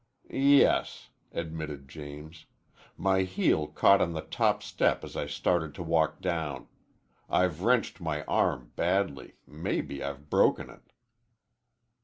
[0.31, 2.47] "Yes," admitted James.
[2.97, 6.67] "My heel caught on the top step as I started to walk down.
[7.29, 9.35] I've wrenched my arm badly.
[9.45, 10.91] Maybe I've broken it."